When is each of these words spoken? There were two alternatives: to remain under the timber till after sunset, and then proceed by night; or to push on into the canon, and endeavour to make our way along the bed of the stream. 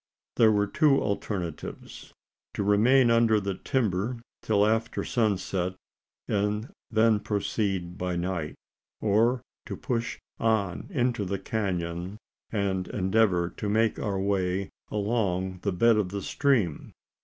There 0.37 0.51
were 0.51 0.65
two 0.65 0.99
alternatives: 0.99 2.11
to 2.55 2.63
remain 2.63 3.11
under 3.11 3.39
the 3.39 3.53
timber 3.53 4.17
till 4.41 4.65
after 4.65 5.03
sunset, 5.03 5.75
and 6.27 6.71
then 6.89 7.19
proceed 7.19 7.99
by 7.99 8.15
night; 8.15 8.55
or 8.99 9.43
to 9.67 9.77
push 9.77 10.17
on 10.39 10.87
into 10.89 11.23
the 11.23 11.37
canon, 11.37 12.17
and 12.51 12.87
endeavour 12.87 13.47
to 13.57 13.69
make 13.69 13.99
our 13.99 14.19
way 14.19 14.71
along 14.89 15.59
the 15.61 15.71
bed 15.71 15.97
of 15.97 16.09
the 16.09 16.23
stream. 16.23 16.93